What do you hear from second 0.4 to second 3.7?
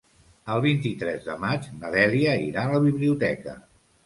El vint-i-tres de maig na Dèlia irà a la biblioteca.